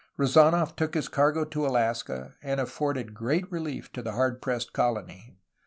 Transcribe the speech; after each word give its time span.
Rezdnof 0.17 0.75
took 0.75 0.95
his 0.95 1.07
cargo 1.07 1.45
to 1.45 1.67
Alaska, 1.67 2.33
and 2.41 2.59
afforded 2.59 3.13
great 3.13 3.45
relief 3.51 3.91
to 3.91 4.01
the 4.01 4.13
hard 4.13 4.41
pressed 4.41 4.73
colony. 4.73 5.35